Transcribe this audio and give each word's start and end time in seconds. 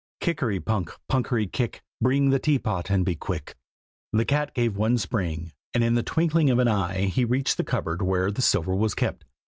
Kickery 0.19 0.59
punk, 0.59 0.91
punkery 1.11 1.45
kick, 1.45 1.83
Bring 2.01 2.31
the 2.31 2.39
teapot 2.39 2.89
and 2.89 3.05
be 3.05 3.13
quick!" 3.13 3.53
The 4.11 4.25
cat 4.25 4.55
gave 4.55 4.75
one 4.75 4.97
spring, 4.97 5.51
and 5.75 5.83
in 5.83 5.93
the 5.93 6.01
twinkling 6.01 6.49
of 6.49 6.57
an 6.57 6.67
eye 6.67 7.01
he 7.01 7.23
reached 7.23 7.55
the 7.57 7.63
cupboard 7.63 8.01
where 8.01 8.31
the 8.31 8.41
silver 8.41 8.73
was 8.75 8.95
kept. 8.95 9.25